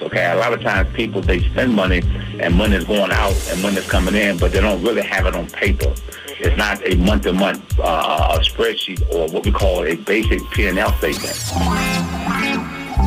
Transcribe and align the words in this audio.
Okay, 0.00 0.30
a 0.30 0.36
lot 0.36 0.52
of 0.52 0.60
times 0.60 0.88
people 0.94 1.20
they 1.20 1.40
spend 1.40 1.74
money 1.74 2.02
and 2.38 2.54
money 2.54 2.76
is 2.76 2.84
going 2.84 3.10
out 3.10 3.34
and 3.50 3.60
money 3.62 3.78
is 3.78 3.88
coming 3.88 4.14
in, 4.14 4.38
but 4.38 4.52
they 4.52 4.60
don't 4.60 4.82
really 4.82 5.02
have 5.02 5.26
it 5.26 5.34
on 5.34 5.48
paper. 5.48 5.92
It's 6.40 6.56
not 6.56 6.80
a 6.86 6.94
month-to-month 6.96 7.80
uh, 7.80 8.38
spreadsheet 8.40 9.02
or 9.12 9.28
what 9.32 9.44
we 9.44 9.50
call 9.50 9.84
a 9.84 9.96
basic 9.96 10.38
P&L 10.52 10.92
statement. 10.98 11.34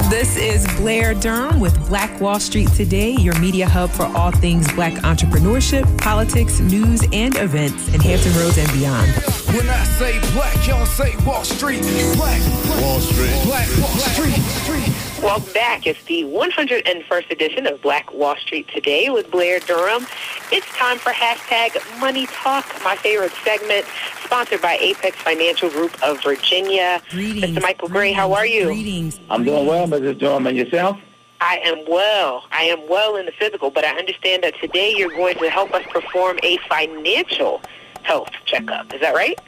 This 0.09 0.35
is 0.35 0.67
Blair 0.75 1.13
Durham 1.13 1.62
with 1.62 1.77
Black 1.88 2.19
Wall 2.19 2.39
Street 2.39 2.69
Today, 2.73 3.12
your 3.12 3.38
media 3.39 3.68
hub 3.68 3.89
for 3.89 4.04
all 4.04 4.32
things 4.32 4.70
black 4.73 4.94
entrepreneurship, 5.04 5.98
politics, 6.00 6.60
news, 6.60 7.04
and 7.14 7.36
events 7.38 7.94
in 7.94 8.02
Hampton 8.02 8.34
Roads 8.36 8.58
and 8.58 8.71
beyond. 8.73 9.10
When 9.55 9.70
I 9.70 9.84
say 9.86 10.20
black, 10.34 10.68
y'all 10.68 10.86
say 10.86 11.16
Wall 11.26 11.46
Street. 11.46 11.82
Black, 12.16 12.42
Wall 12.82 13.00
Street. 13.00 13.44
Black 13.46 13.68
Wall 13.80 13.98
Street. 13.98 14.42
Street. 14.64 15.11
Welcome 15.21 15.53
back. 15.53 15.85
It's 15.85 16.03
the 16.05 16.23
101st 16.23 17.29
edition 17.29 17.67
of 17.67 17.79
Black 17.83 18.11
Wall 18.11 18.35
Street 18.38 18.67
Today 18.70 19.12
with 19.12 19.29
Blair 19.29 19.59
Durham. 19.59 20.07
It's 20.52 20.66
time 20.75 20.98
for 20.98 21.12
hashtag 21.12 21.77
Money 21.99 22.25
Talk, 22.25 22.66
my 22.84 22.95
favorite 22.95 23.31
segment, 23.43 23.85
sponsored 24.23 24.63
by 24.63 24.77
Apex 24.81 25.15
Financial 25.17 25.70
Group 25.70 25.95
of 26.03 26.23
Virginia. 26.23 27.03
Greetings. 27.12 27.55
Mr. 27.55 27.62
Michael 27.62 27.88
Gray, 27.88 28.12
how 28.13 28.34
are 28.34 28.48
you? 28.48 28.65
Greetings. 28.65 29.20
I'm 29.29 29.43
doing 29.43 29.67
well, 29.67 29.85
Mrs. 29.88 30.17
Durham, 30.17 30.48
and 30.48 30.57
yourself? 30.57 30.99
I 31.40 31.57
am 31.65 31.85
well. 31.88 32.45
I 32.51 32.63
am 32.63 32.90
well 32.90 33.15
in 33.15 33.27
the 33.27 33.31
physical, 33.31 33.70
but 33.70 33.85
I 33.85 33.95
understand 33.99 34.43
that 34.43 34.55
today 34.55 34.91
you're 34.98 35.09
going 35.09 35.38
to 35.38 35.51
help 35.51 35.71
us 35.76 35.85
perform 35.91 36.40
a 36.41 36.57
financial 36.67 37.62
health 38.01 38.31
checkup. 38.45 38.91
Is 38.91 39.01
that 39.01 39.13
right? 39.13 39.40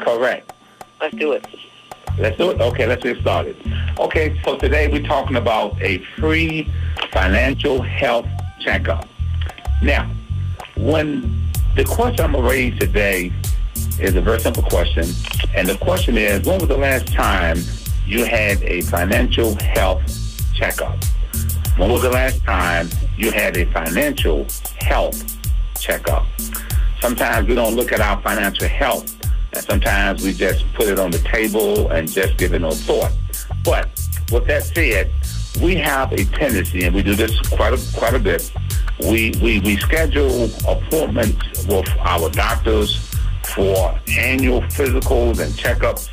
Correct. 0.00 0.52
Let's 1.00 1.14
do 1.14 1.30
it. 1.30 1.46
Let's 2.18 2.36
do 2.36 2.50
it. 2.50 2.60
Okay, 2.60 2.86
let's 2.88 3.04
get 3.04 3.20
started. 3.20 3.56
Okay, 3.98 4.40
so 4.42 4.56
today 4.56 4.88
we're 4.88 5.02
talking 5.02 5.36
about 5.36 5.80
a 5.82 5.98
free 6.16 6.72
financial 7.12 7.82
health 7.82 8.26
checkup. 8.58 9.06
Now, 9.82 10.10
when 10.76 11.50
the 11.76 11.84
question 11.84 12.24
I'm 12.24 12.32
going 12.32 12.42
to 12.42 12.50
raise 12.50 12.78
today 12.78 13.30
is 14.00 14.14
a 14.14 14.22
very 14.22 14.40
simple 14.40 14.62
question, 14.62 15.04
and 15.54 15.68
the 15.68 15.76
question 15.76 16.16
is, 16.16 16.46
when 16.46 16.58
was 16.58 16.68
the 16.68 16.76
last 16.78 17.08
time 17.08 17.58
you 18.06 18.24
had 18.24 18.62
a 18.62 18.80
financial 18.82 19.54
health 19.56 20.02
checkup? 20.54 20.96
When 21.76 21.90
was 21.90 22.00
the 22.00 22.10
last 22.10 22.42
time 22.44 22.88
you 23.18 23.30
had 23.30 23.58
a 23.58 23.66
financial 23.72 24.46
health 24.80 25.22
checkup? 25.78 26.24
Sometimes 27.00 27.46
we 27.46 27.54
don't 27.54 27.76
look 27.76 27.92
at 27.92 28.00
our 28.00 28.20
financial 28.22 28.68
health 28.68 29.14
and 29.52 29.62
sometimes 29.62 30.22
we 30.22 30.32
just 30.32 30.64
put 30.72 30.88
it 30.88 30.98
on 30.98 31.10
the 31.10 31.18
table 31.18 31.90
and 31.90 32.10
just 32.10 32.38
give 32.38 32.54
it 32.54 32.60
no 32.60 32.70
thought. 32.70 33.12
But 33.64 33.88
with 34.30 34.46
that 34.46 34.64
said, 34.64 35.12
we 35.60 35.76
have 35.76 36.12
a 36.12 36.24
tendency, 36.24 36.84
and 36.84 36.94
we 36.94 37.02
do 37.02 37.14
this 37.14 37.38
quite 37.50 37.72
a, 37.72 37.98
quite 37.98 38.14
a 38.14 38.18
bit. 38.18 38.50
We, 39.00 39.32
we, 39.42 39.60
we 39.60 39.76
schedule 39.76 40.44
appointments 40.66 41.66
with 41.66 41.88
our 42.00 42.30
doctors 42.30 43.10
for 43.54 43.98
annual 44.08 44.62
physicals 44.62 45.40
and 45.40 45.52
checkups 45.54 46.08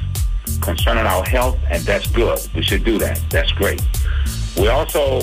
concerning 0.62 1.06
our 1.06 1.24
health, 1.24 1.58
and 1.70 1.82
that's 1.84 2.08
good. 2.08 2.40
We 2.54 2.62
should 2.62 2.84
do 2.84 2.98
that. 3.00 3.22
That's 3.30 3.52
great. 3.54 3.82
We 4.58 4.68
also 4.68 5.22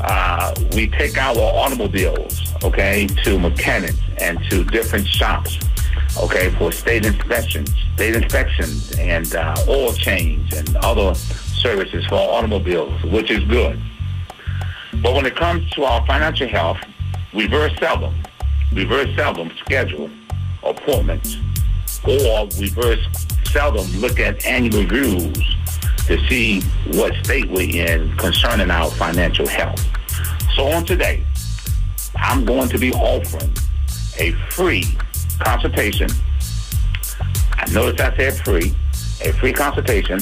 uh, 0.00 0.54
we 0.74 0.88
take 0.88 1.16
our 1.16 1.38
automobiles, 1.38 2.52
okay, 2.64 3.06
to 3.06 3.38
mechanics 3.38 3.98
and 4.18 4.38
to 4.50 4.64
different 4.64 5.06
shops 5.06 5.58
okay, 6.18 6.50
for 6.50 6.72
state 6.72 7.04
inspections, 7.04 7.72
state 7.94 8.14
inspections 8.14 8.92
and 8.98 9.34
uh, 9.34 9.54
oil 9.68 9.92
change 9.92 10.52
and 10.52 10.76
other 10.76 11.14
services 11.64 12.04
for 12.06 12.16
automobiles, 12.16 13.02
which 13.04 13.30
is 13.30 13.42
good. 13.44 13.80
But 15.02 15.14
when 15.14 15.24
it 15.24 15.34
comes 15.34 15.68
to 15.70 15.84
our 15.84 16.06
financial 16.06 16.46
health, 16.46 16.76
we 17.32 17.46
very 17.46 17.74
seldom, 17.80 18.14
we 18.72 18.84
very 18.84 19.12
seldom 19.16 19.50
schedule 19.64 20.10
appointments 20.62 21.36
or 22.06 22.46
we 22.60 22.68
very 22.68 23.02
seldom 23.46 23.86
look 23.98 24.20
at 24.20 24.44
annual 24.44 24.82
reviews 24.82 25.56
to 26.06 26.18
see 26.28 26.60
what 26.92 27.14
state 27.24 27.48
we're 27.50 27.86
in 27.86 28.14
concerning 28.18 28.70
our 28.70 28.90
financial 28.90 29.48
health. 29.48 29.82
So 30.54 30.66
on 30.66 30.84
today, 30.84 31.24
I'm 32.16 32.44
going 32.44 32.68
to 32.68 32.78
be 32.78 32.92
offering 32.92 33.52
a 34.18 34.32
free 34.50 34.84
consultation. 35.40 36.10
I 37.54 37.70
notice 37.72 38.00
I 38.00 38.14
said 38.16 38.34
free, 38.44 38.74
a 39.24 39.32
free 39.32 39.54
consultation 39.54 40.20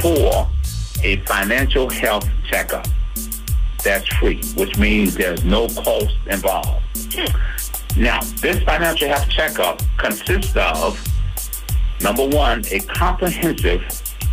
for 0.00 0.48
a 1.02 1.16
financial 1.26 1.88
health 1.88 2.28
checkup. 2.48 2.86
That's 3.84 4.06
free, 4.16 4.40
which 4.56 4.76
means 4.78 5.14
there's 5.14 5.44
no 5.44 5.68
cost 5.68 6.14
involved. 6.30 6.82
Now, 7.96 8.20
this 8.40 8.62
financial 8.62 9.08
health 9.08 9.28
checkup 9.28 9.82
consists 9.98 10.56
of, 10.56 11.02
number 12.00 12.26
one, 12.26 12.64
a 12.70 12.80
comprehensive 12.80 13.82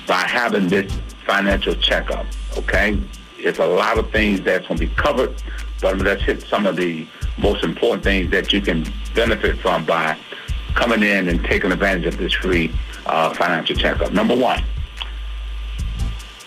by 0.07 0.21
having 0.21 0.67
this 0.67 0.91
financial 1.25 1.75
checkup, 1.75 2.25
okay? 2.57 2.99
It's 3.37 3.59
a 3.59 3.65
lot 3.65 3.97
of 3.97 4.11
things 4.11 4.41
that's 4.41 4.67
going 4.67 4.79
to 4.79 4.87
be 4.87 4.93
covered, 4.95 5.41
but 5.81 5.97
let's 5.99 6.23
hit 6.23 6.43
some 6.43 6.65
of 6.65 6.75
the 6.75 7.07
most 7.37 7.63
important 7.63 8.03
things 8.03 8.31
that 8.31 8.53
you 8.53 8.61
can 8.61 8.85
benefit 9.13 9.59
from 9.59 9.85
by 9.85 10.17
coming 10.73 11.03
in 11.03 11.29
and 11.29 11.43
taking 11.45 11.71
advantage 11.71 12.05
of 12.05 12.17
this 12.17 12.33
free 12.33 12.73
uh, 13.05 13.33
financial 13.33 13.75
checkup. 13.75 14.11
Number 14.11 14.35
one, 14.35 14.63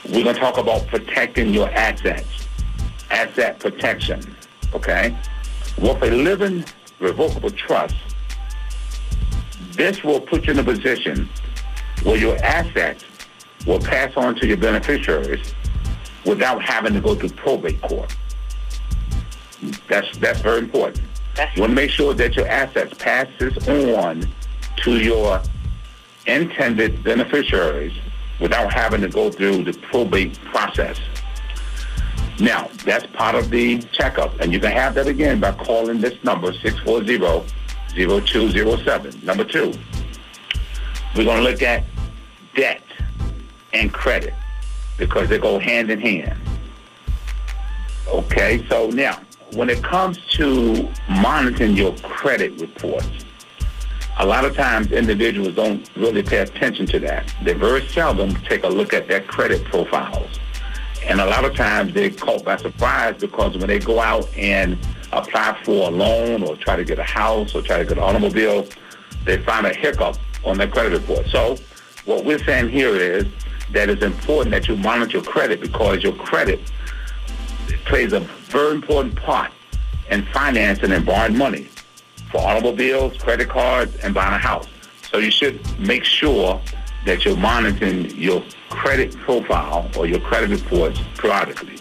we're 0.04 0.24
going 0.24 0.34
to 0.34 0.40
talk 0.40 0.58
about 0.58 0.86
protecting 0.86 1.52
your 1.52 1.68
assets, 1.70 2.47
asset 3.10 3.58
protection, 3.60 4.36
okay? 4.74 5.16
With 5.78 6.02
a 6.02 6.10
living 6.10 6.64
revocable 7.00 7.50
trust, 7.50 7.94
this 9.72 10.02
will 10.02 10.20
put 10.20 10.46
you 10.46 10.52
in 10.52 10.58
a 10.58 10.64
position 10.64 11.28
where 12.02 12.16
your 12.16 12.36
assets 12.44 13.04
will 13.66 13.80
pass 13.80 14.12
on 14.16 14.34
to 14.36 14.47
your 14.47 14.56
beneficiaries 14.56 15.54
without 16.24 16.62
having 16.62 16.94
to 16.94 17.00
go 17.00 17.14
to 17.14 17.28
probate 17.34 17.80
court. 17.82 18.14
That's 19.88 20.16
that's 20.18 20.41
very 20.41 20.58
important. 20.58 21.04
You 21.54 21.62
want 21.62 21.70
to 21.70 21.76
make 21.76 21.91
sure 21.91 22.14
that 22.14 22.34
your 22.34 22.48
assets 22.48 22.94
passes 22.98 23.56
on 23.68 24.27
to 24.78 24.98
your 24.98 25.41
intended 26.27 27.03
beneficiaries 27.03 27.92
without 28.41 28.72
having 28.72 29.00
to 29.00 29.09
go 29.09 29.30
through 29.30 29.65
the 29.65 29.72
probate 29.91 30.38
process. 30.44 30.98
Now, 32.40 32.68
that's 32.84 33.04
part 33.06 33.34
of 33.34 33.50
the 33.50 33.80
checkup, 33.92 34.38
and 34.40 34.52
you 34.52 34.60
can 34.60 34.70
have 34.70 34.94
that 34.94 35.08
again 35.08 35.40
by 35.40 35.50
calling 35.52 36.00
this 36.00 36.22
number, 36.22 36.52
640-0207. 36.52 39.24
Number 39.24 39.42
two, 39.44 39.72
we're 41.16 41.24
going 41.24 41.38
to 41.38 41.42
look 41.42 41.62
at 41.62 41.84
debt 42.54 42.82
and 43.72 43.92
credit 43.92 44.34
because 44.98 45.28
they 45.28 45.38
go 45.38 45.58
hand 45.58 45.90
in 45.90 46.00
hand. 46.00 46.38
Okay, 48.06 48.64
so 48.68 48.88
now, 48.90 49.18
when 49.54 49.68
it 49.68 49.82
comes 49.82 50.24
to 50.34 50.88
monitoring 51.08 51.76
your 51.76 51.92
credit 51.96 52.60
reports, 52.60 53.08
a 54.20 54.26
lot 54.26 54.44
of 54.44 54.54
times 54.54 54.92
individuals 54.92 55.56
don't 55.56 55.90
really 55.96 56.22
pay 56.22 56.38
attention 56.38 56.86
to 56.86 57.00
that. 57.00 57.34
They 57.42 57.54
very 57.54 57.84
seldom 57.88 58.36
take 58.44 58.62
a 58.64 58.68
look 58.68 58.92
at 58.92 59.08
their 59.08 59.22
credit 59.22 59.64
profiles. 59.64 60.38
And 61.09 61.22
a 61.22 61.27
lot 61.27 61.45
of 61.47 61.55
times 61.57 61.95
they're 61.95 62.10
caught 62.10 62.45
by 62.45 62.59
surprise 62.59 63.16
because 63.19 63.57
when 63.57 63.66
they 63.66 63.78
go 63.78 63.99
out 63.99 64.28
and 64.37 64.78
apply 65.13 65.59
for 65.65 65.89
a 65.89 65.91
loan 65.91 66.43
or 66.43 66.55
try 66.57 66.77
to 66.77 66.84
get 66.84 66.99
a 66.99 67.03
house 67.03 67.55
or 67.55 67.63
try 67.63 67.78
to 67.78 67.84
get 67.84 67.97
an 67.97 68.05
automobile, 68.05 68.69
they 69.25 69.39
find 69.39 69.66
a 69.66 69.75
hiccup 69.75 70.16
on 70.45 70.59
their 70.59 70.69
credit 70.69 70.93
report. 70.93 71.27
So 71.28 71.57
what 72.05 72.27
we're 72.27 72.39
saying 72.45 72.69
here 72.69 72.95
is 72.95 73.25
that 73.72 73.89
it's 73.89 74.03
important 74.03 74.51
that 74.51 74.69
you 74.69 74.77
monitor 74.77 75.19
your 75.19 75.22
credit 75.22 75.63
because 75.63 76.03
your 76.03 76.13
credit 76.13 76.60
plays 77.87 78.13
a 78.13 78.21
very 78.21 78.75
important 78.75 79.16
part 79.16 79.51
in 80.10 80.27
financing 80.27 80.93
and 80.93 81.07
borrowing 81.07 81.37
money 81.37 81.69
for 82.31 82.39
automobiles, 82.39 83.16
credit 83.16 83.49
cards, 83.49 83.97
and 84.03 84.15
buying 84.15 84.34
a 84.34 84.39
house. 84.39 84.69
So 85.10 85.19
you 85.19 85.31
should 85.31 85.60
make 85.78 86.05
sure 86.05 86.60
that 87.04 87.24
you're 87.24 87.36
monitoring 87.36 88.10
your 88.10 88.42
credit 88.71 89.16
profile 89.18 89.91
or 89.97 90.06
your 90.06 90.21
credit 90.21 90.50
reports 90.50 91.00
periodically. 91.16 91.78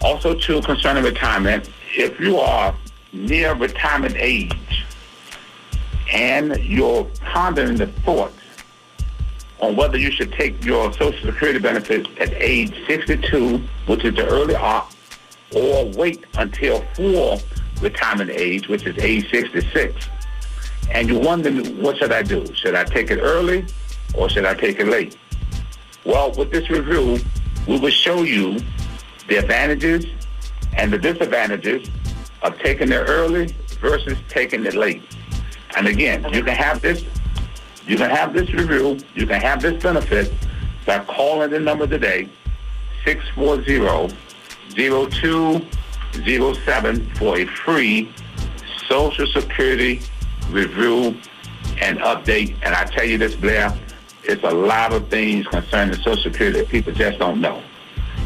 Also, 0.01 0.35
too, 0.35 0.61
concerning 0.61 1.03
retirement, 1.03 1.69
if 1.95 2.19
you 2.19 2.37
are 2.37 2.75
near 3.13 3.55
retirement 3.55 4.15
age 4.17 4.85
and 6.11 6.55
you're 6.57 7.05
pondering 7.25 7.75
the 7.75 7.87
thoughts 7.87 8.37
on 9.59 9.75
whether 9.75 9.97
you 9.97 10.11
should 10.11 10.31
take 10.33 10.63
your 10.65 10.91
Social 10.93 11.31
Security 11.31 11.59
benefits 11.59 12.09
at 12.19 12.33
age 12.33 12.73
62, 12.87 13.61
which 13.85 14.03
is 14.03 14.15
the 14.15 14.27
early 14.27 14.55
op, 14.55 14.91
or 15.55 15.85
wait 15.91 16.25
until 16.37 16.83
full 16.95 17.39
retirement 17.81 18.29
age, 18.29 18.67
which 18.67 18.85
is 18.85 18.97
age 18.97 19.29
66. 19.31 20.07
And 20.91 21.09
you're 21.09 21.21
wondering, 21.21 21.81
what 21.81 21.97
should 21.97 22.11
I 22.11 22.21
do? 22.21 22.45
Should 22.53 22.75
I 22.75 22.83
take 22.83 23.11
it 23.11 23.19
early 23.19 23.65
or 24.13 24.29
should 24.29 24.45
I 24.45 24.53
take 24.53 24.79
it 24.79 24.87
late? 24.87 25.17
Well, 26.05 26.31
with 26.33 26.51
this 26.51 26.69
review, 26.69 27.19
we 27.67 27.79
will 27.79 27.91
show 27.91 28.23
you 28.23 28.59
the 29.27 29.37
advantages 29.37 30.05
and 30.73 30.91
the 30.91 30.97
disadvantages 30.97 31.89
of 32.41 32.57
taking 32.59 32.91
it 32.91 33.03
early 33.07 33.55
versus 33.79 34.17
taking 34.27 34.65
it 34.65 34.73
late. 34.73 35.03
And 35.77 35.87
again, 35.87 36.25
you 36.33 36.43
can 36.43 36.55
have 36.55 36.81
this, 36.81 37.05
you 37.87 37.97
can 37.97 38.09
have 38.09 38.33
this 38.33 38.51
review, 38.53 38.99
you 39.15 39.25
can 39.25 39.39
have 39.39 39.61
this 39.61 39.81
benefit 39.81 40.33
by 40.85 40.99
calling 40.99 41.51
the 41.51 41.59
number 41.59 41.87
today, 41.87 42.27
640 43.05 44.13
0207 46.11 47.15
for 47.15 47.37
a 47.37 47.45
free 47.45 48.13
Social 48.87 49.27
Security 49.27 50.01
review 50.49 51.17
and 51.81 51.99
update. 51.99 52.55
And 52.63 52.75
I 52.75 52.85
tell 52.85 53.05
you 53.05 53.17
this, 53.17 53.35
Blair, 53.35 53.77
it's 54.23 54.43
a 54.43 54.51
lot 54.51 54.93
of 54.93 55.07
things 55.09 55.47
concerning 55.47 55.95
Social 55.95 56.17
Security 56.17 56.59
that 56.59 56.69
people 56.69 56.93
just 56.93 57.19
don't 57.19 57.41
know. 57.41 57.63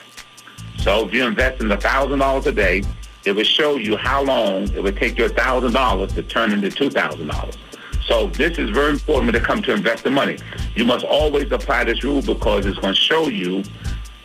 So 0.76 1.07
if 1.07 1.14
you 1.14 1.25
invest 1.25 1.62
in 1.62 1.69
$1,000 1.69 2.47
a 2.47 2.52
day, 2.52 2.83
it 3.25 3.33
will 3.33 3.45
show 3.45 3.76
you 3.76 3.97
how 3.97 4.23
long 4.23 4.71
it 4.75 4.83
would 4.83 4.99
take 4.99 5.16
your 5.16 5.31
$1,000 5.31 6.14
to 6.14 6.23
turn 6.25 6.52
into 6.52 6.69
$2,000. 6.69 7.57
So 8.07 8.26
this 8.26 8.59
is 8.59 8.69
very 8.69 8.90
important 8.90 9.33
when 9.33 9.35
it 9.35 9.43
comes 9.43 9.64
to 9.64 9.73
investing 9.73 10.12
money. 10.12 10.37
You 10.75 10.85
must 10.85 11.07
always 11.07 11.50
apply 11.50 11.85
this 11.85 12.05
rule 12.05 12.21
because 12.21 12.66
it's 12.66 12.78
going 12.78 12.93
to 12.93 13.00
show 13.00 13.28
you 13.28 13.64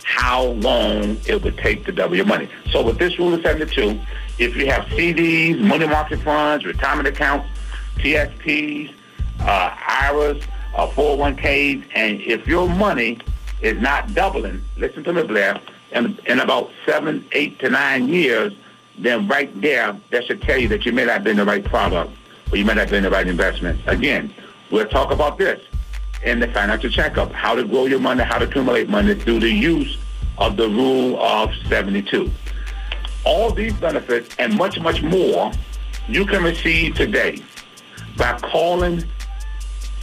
how 0.04 0.44
long 0.44 1.18
it 1.26 1.42
would 1.42 1.58
take 1.58 1.86
to 1.86 1.94
double 1.94 2.18
your 2.18 2.26
money. 2.26 2.50
So 2.70 2.84
with 2.84 2.98
this 2.98 3.18
rule 3.18 3.34
of 3.34 3.42
72, 3.44 3.98
if 4.38 4.56
you 4.56 4.68
have 4.68 4.86
CDs, 4.86 5.60
money 5.60 5.88
market 5.88 6.22
funds, 6.22 6.66
retirement 6.66 7.08
accounts, 7.08 7.48
TSPs, 7.98 8.94
uh, 9.42 9.76
IRAs, 9.88 10.42
uh, 10.76 10.88
401ks, 10.88 11.84
and 11.96 12.22
if 12.22 12.48
your 12.48 12.70
money 12.70 13.20
is 13.62 13.80
not 13.82 14.14
doubling, 14.14 14.64
listen 14.78 15.04
to 15.04 15.14
me, 15.14 15.24
Blair, 15.24 15.60
in, 15.92 16.18
in 16.26 16.40
about 16.40 16.72
seven, 16.86 17.26
eight 17.34 17.60
to 17.60 17.70
nine 17.70 18.08
years, 18.08 18.54
then 18.98 19.28
right 19.28 19.50
there, 19.62 19.98
that 20.10 20.26
should 20.26 20.42
tell 20.42 20.58
you 20.58 20.68
that 20.70 20.86
you 20.86 20.92
may 20.92 21.06
not 21.06 21.24
be 21.24 21.32
in 21.32 21.38
the 21.38 21.46
right 21.46 21.64
product 21.64 22.12
or 22.52 22.58
you 22.58 22.66
may 22.66 22.74
not 22.74 22.90
be 22.90 22.98
in 22.98 23.04
the 23.04 23.10
right 23.10 23.28
investment. 23.28 23.80
Again, 23.88 24.34
we'll 24.70 24.88
talk 24.88 25.12
about 25.12 25.38
this 25.38 25.62
in 26.24 26.40
the 26.40 26.48
financial 26.48 26.90
checkup, 26.90 27.32
how 27.32 27.56
to 27.56 27.64
grow 27.64 27.86
your 27.86 28.00
money, 28.00 28.24
how 28.24 28.38
to 28.38 28.46
accumulate 28.46 28.90
money 28.90 29.16
through 29.16 29.40
the 29.40 29.50
use 29.50 29.98
of 30.38 30.58
the 30.58 30.68
rule 30.68 31.20
of 31.22 31.54
72. 31.68 32.30
All 33.24 33.52
these 33.52 33.74
benefits 33.74 34.36
and 34.40 34.58
much, 34.58 34.80
much 34.80 35.04
more 35.04 35.52
you 36.08 36.26
can 36.26 36.44
receive 36.44 36.96
today 36.96 37.38
by 38.18 38.36
calling 38.40 39.04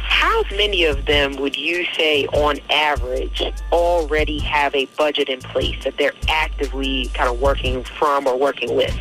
How 0.02 0.42
many 0.52 0.86
of 0.86 1.06
them 1.06 1.36
would 1.36 1.56
you 1.56 1.86
say, 1.96 2.26
on 2.28 2.58
average, 2.72 3.44
already 3.72 4.40
have 4.40 4.74
a 4.74 4.86
budget 4.98 5.30
in 5.30 5.40
place 5.42 5.84
that 5.84 5.98
they're 5.98 6.16
actively 6.28 7.12
kind 7.14 7.30
of 7.30 7.40
working 7.40 7.84
from 7.84 8.26
or 8.26 8.36
working 8.36 8.76
with? 8.76 8.98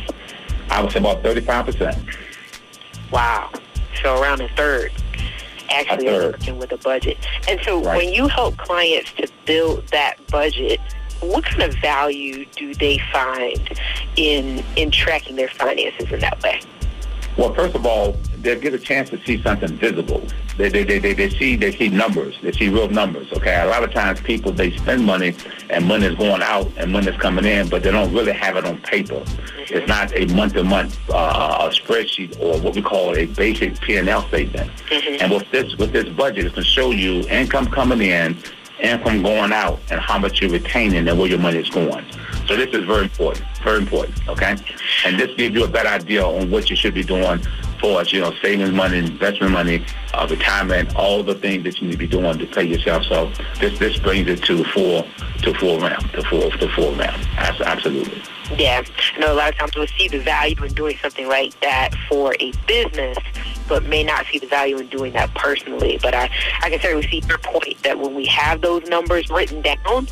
I 0.69 0.83
would 0.83 0.91
say 0.91 0.99
about 0.99 1.23
35%. 1.23 2.17
Wow. 3.11 3.49
So 4.03 4.21
around 4.21 4.41
a 4.41 4.49
third 4.49 4.91
actually 5.69 6.07
are 6.09 6.31
working 6.31 6.57
with 6.57 6.71
a 6.71 6.77
budget. 6.77 7.17
And 7.47 7.59
so 7.63 7.81
right. 7.81 7.97
when 7.97 8.13
you 8.13 8.27
help 8.27 8.57
clients 8.57 9.11
to 9.13 9.27
build 9.45 9.87
that 9.87 10.15
budget, 10.27 10.79
what 11.21 11.43
kind 11.43 11.63
of 11.63 11.75
value 11.75 12.45
do 12.55 12.73
they 12.75 12.99
find 13.11 13.79
in 14.15 14.63
in 14.75 14.91
tracking 14.91 15.35
their 15.35 15.49
finances 15.49 16.11
in 16.11 16.19
that 16.19 16.41
way? 16.43 16.61
Well, 17.37 17.53
first 17.53 17.75
of 17.75 17.85
all, 17.85 18.17
they 18.39 18.59
get 18.59 18.73
a 18.73 18.79
chance 18.79 19.11
to 19.11 19.23
see 19.23 19.41
something 19.43 19.77
visible. 19.77 20.25
They, 20.57 20.69
they, 20.69 20.83
they, 20.83 20.97
they, 20.97 21.13
they 21.13 21.29
see 21.29 21.55
they 21.55 21.71
see 21.71 21.87
numbers. 21.89 22.35
They 22.41 22.51
see 22.51 22.69
real 22.69 22.89
numbers. 22.89 23.31
Okay, 23.31 23.61
a 23.61 23.67
lot 23.67 23.83
of 23.83 23.93
times 23.93 24.19
people 24.21 24.51
they 24.51 24.75
spend 24.75 25.05
money 25.05 25.35
and 25.69 25.85
money 25.85 26.07
is 26.07 26.15
going 26.15 26.41
out 26.41 26.71
and 26.77 26.91
money 26.91 27.09
is 27.09 27.17
coming 27.17 27.45
in, 27.45 27.69
but 27.69 27.83
they 27.83 27.91
don't 27.91 28.11
really 28.11 28.31
have 28.31 28.57
it 28.57 28.65
on 28.65 28.81
paper. 28.81 29.23
It's 29.57 29.87
not 29.87 30.15
a 30.15 30.25
month 30.33 30.53
to 30.53 30.63
month 30.63 30.97
uh, 31.11 31.69
spreadsheet 31.69 32.39
or 32.39 32.59
what 32.59 32.73
we 32.73 32.81
call 32.81 33.15
a 33.15 33.25
basic 33.27 33.79
P 33.81 33.97
and 33.97 34.09
L 34.09 34.27
statement. 34.29 34.71
Mm-hmm. 34.89 35.21
And 35.21 35.31
with 35.31 35.51
this 35.51 35.75
with 35.75 35.91
this 35.91 36.09
budget, 36.09 36.45
it's 36.45 36.55
going 36.55 36.65
to 36.65 36.69
show 36.69 36.89
you 36.89 37.27
income 37.27 37.67
coming 37.67 38.01
in, 38.01 38.35
income 38.79 39.23
going 39.23 39.51
out, 39.51 39.79
and 39.89 39.99
how 39.99 40.17
much 40.17 40.41
you're 40.41 40.51
retaining 40.51 41.07
and 41.07 41.19
where 41.19 41.27
your 41.27 41.39
money 41.39 41.59
is 41.59 41.69
going. 41.69 42.05
So 42.47 42.55
this 42.55 42.73
is 42.73 42.85
very 42.85 43.03
important, 43.03 43.45
very 43.63 43.79
important, 43.79 44.27
okay? 44.29 44.55
And 45.05 45.19
this 45.19 45.35
gives 45.35 45.53
you 45.53 45.65
a 45.65 45.67
better 45.67 45.89
idea 45.89 46.25
on 46.25 46.49
what 46.49 46.69
you 46.69 46.75
should 46.75 46.93
be 46.93 47.03
doing 47.03 47.41
for 47.79 48.01
us, 48.01 48.11
you 48.11 48.21
know, 48.21 48.33
savings 48.41 48.71
money, 48.71 48.99
investment 48.99 49.51
money, 49.51 49.85
uh, 50.13 50.27
retirement, 50.29 50.95
all 50.95 51.23
the 51.23 51.35
things 51.35 51.63
that 51.63 51.79
you 51.79 51.87
need 51.87 51.93
to 51.93 51.97
be 51.97 52.07
doing 52.07 52.37
to 52.37 52.45
pay 52.45 52.63
yourself. 52.63 53.03
So 53.03 53.31
this 53.59 53.77
this 53.79 53.97
brings 53.99 54.27
it 54.27 54.43
to 54.43 54.63
full 54.63 55.05
to 55.43 55.53
full 55.55 55.79
round, 55.79 56.09
to 56.13 56.23
full 56.23 56.49
to 56.49 56.67
full 56.69 56.93
round. 56.95 57.27
Absolutely. 57.37 58.21
Yeah, 58.57 58.81
I 59.15 59.19
know 59.19 59.33
a 59.33 59.35
lot 59.35 59.49
of 59.49 59.57
times 59.57 59.75
we'll 59.75 59.87
see 59.87 60.07
the 60.07 60.19
value 60.19 60.55
in 60.63 60.73
doing 60.73 60.97
something 61.01 61.27
like 61.27 61.59
that 61.59 61.93
for 62.07 62.33
a 62.39 62.51
business, 62.65 63.17
but 63.67 63.85
may 63.85 64.03
not 64.03 64.25
see 64.31 64.39
the 64.39 64.47
value 64.47 64.77
in 64.77 64.87
doing 64.87 65.13
that 65.13 65.33
personally. 65.35 65.99
But 66.01 66.13
I, 66.13 66.29
I 66.61 66.69
can 66.69 66.79
certainly 66.79 67.07
see 67.07 67.23
your 67.27 67.37
point 67.39 67.81
that 67.83 67.99
when 67.99 68.15
we 68.15 68.25
have 68.27 68.61
those 68.61 68.87
numbers 68.87 69.29
written 69.29 69.61
down, 69.61 70.07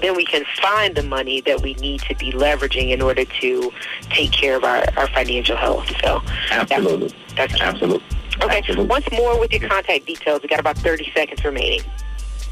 then 0.00 0.16
we 0.16 0.24
can 0.24 0.44
find 0.60 0.94
the 0.94 1.02
money 1.02 1.40
that 1.42 1.62
we 1.62 1.74
need 1.74 2.00
to 2.02 2.14
be 2.16 2.32
leveraging 2.32 2.90
in 2.90 3.00
order 3.00 3.24
to 3.24 3.72
take 4.10 4.32
care 4.32 4.56
of 4.56 4.64
our, 4.64 4.84
our 4.96 5.06
financial 5.08 5.56
health. 5.56 5.90
So 6.02 6.22
absolutely, 6.50 7.14
that's, 7.36 7.52
that's 7.52 7.62
absolutely. 7.62 8.04
Okay. 8.42 8.58
Absolutely. 8.58 8.86
Once 8.86 9.10
more 9.12 9.38
with 9.38 9.52
your 9.52 9.68
contact 9.68 10.06
details. 10.06 10.42
We 10.42 10.48
got 10.48 10.58
about 10.58 10.78
30 10.78 11.12
seconds 11.14 11.44
remaining. 11.44 11.82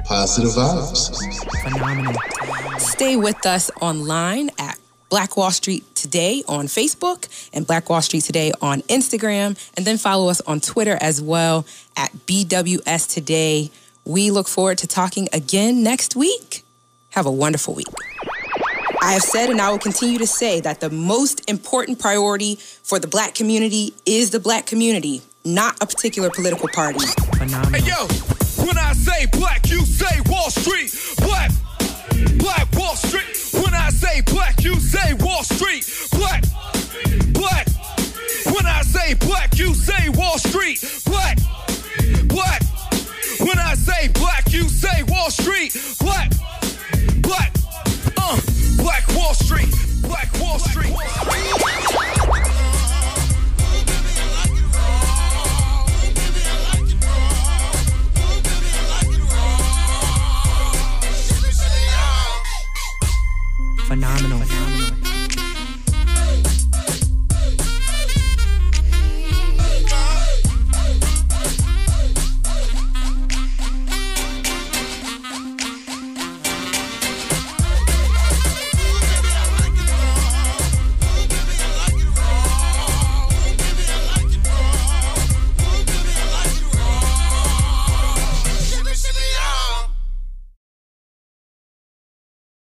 Positive 0.06 0.50
vibes. 0.52 1.16
Phenomenal. 1.64 2.14
Stay 2.80 3.16
with 3.16 3.46
us 3.46 3.70
online 3.82 4.50
at 4.58 4.78
Black 5.10 5.38
Wall 5.38 5.52
Street 5.52 5.84
Today 5.96 6.44
on 6.48 6.66
Facebook 6.68 7.28
and 7.54 7.68
Black 7.68 7.90
Wall 7.90 8.02
Street 8.02 8.24
Today 8.24 8.54
on 8.62 8.82
Instagram. 8.84 9.58
And 9.76 9.86
then 9.86 9.98
follow 9.98 10.30
us 10.30 10.40
on 10.42 10.62
Twitter 10.62 10.98
as 11.02 11.22
well 11.22 11.66
at 11.98 12.12
BWS 12.26 13.14
Today. 13.14 13.70
We 14.06 14.32
look 14.32 14.48
forward 14.48 14.80
to 14.80 14.88
talking 14.88 15.28
again 15.32 15.84
next 15.84 16.16
week. 16.16 16.64
Have 17.12 17.26
a 17.26 17.32
wonderful 17.32 17.74
week. 17.76 17.88
I 19.02 19.14
have 19.14 19.22
said 19.24 19.50
and 19.50 19.60
I 19.60 19.72
will 19.72 19.80
continue 19.80 20.20
to 20.20 20.28
say 20.28 20.60
that 20.62 20.80
the 20.80 20.90
most 20.90 21.50
important 21.50 22.00
priority 22.00 22.56
for 22.56 23.00
the 23.00 23.08
black 23.08 23.34
community 23.34 23.94
is 24.06 24.30
the 24.30 24.40
black 24.40 24.66
community, 24.66 25.22
not 25.44 25.82
a 25.82 25.86
particular 25.86 26.30
political 26.30 26.70
party. 26.70 27.00
Phenomenal. 27.38 27.80
Hey, 27.82 27.88
yo, 27.88 28.08
when 28.66 28.78
I 28.78 28.94
say 28.94 29.26
black, 29.34 29.70
you 29.70 29.80
say 29.86 30.22
Wall 30.30 30.50
Street. 30.52 30.94
Black, 31.18 31.52
black 32.38 32.72
Wall 32.76 32.96
Street. 32.96 33.64
When 33.64 33.74
I 33.74 33.90
say 33.90 34.22
black, 34.22 34.64
you 34.64 34.76
phenomenal. 64.02 64.40
phenomenal. 64.48 65.01